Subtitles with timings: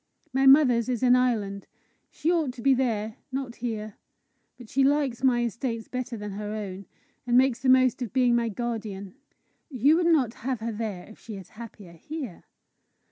[0.33, 1.67] My mother's is in Ireland.
[2.09, 3.97] She ought to be there, not here;
[4.57, 6.87] but she likes my estates better than her own,
[7.27, 9.13] and makes the most of being my guardian."
[9.69, 12.45] "You would not have her there if she is happier here?"